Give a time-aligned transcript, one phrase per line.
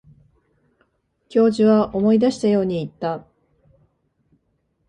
[1.29, 3.23] 教授は思い出したように言った。